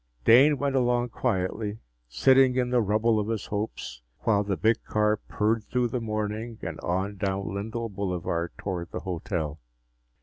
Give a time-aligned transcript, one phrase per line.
[0.25, 1.77] Dane went along quietly,
[2.09, 6.57] sitting in the rubble of his hopes while the big car purred through the morning
[6.63, 9.59] and on down Lindell Boulevard toward the hotel.